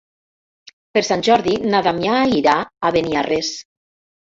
Per 0.95 1.03
Sant 1.11 1.21
Jordi 1.29 1.55
na 1.75 1.85
Damià 1.91 2.19
irà 2.41 2.59
a 2.93 2.97
Beniarrés. 3.01 3.57